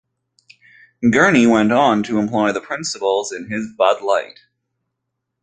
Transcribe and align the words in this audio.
Gurney 1.11 1.45
went 1.45 1.71
on 1.71 2.01
to 2.01 2.17
employ 2.17 2.51
the 2.53 2.59
principles 2.59 3.31
in 3.31 3.51
his 3.51 3.67
Bude 3.77 4.01
light. 4.01 4.39